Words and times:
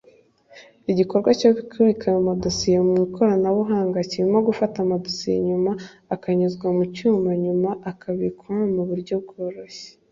Igikorwa 0.91 1.29
cyo 1.39 1.49
kubika 1.71 2.05
ayo 2.09 2.19
madosiye 2.27 2.77
mu 2.87 2.93
ikoranabuhanga 3.05 3.97
kirimo 4.09 4.37
gufata 4.47 4.75
amadosiye 4.81 5.35
akanyuzwa 6.15 6.67
mu 6.77 6.83
cyuma 6.95 7.29
nyuma 7.43 7.69
akabikwa 7.91 8.55
mu 8.75 8.83
buryo 8.89 9.15
bworoshye 9.25 9.87